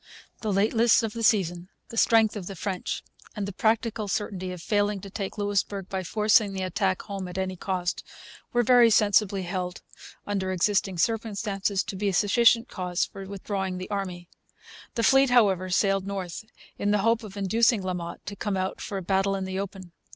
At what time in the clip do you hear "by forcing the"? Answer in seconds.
5.89-6.63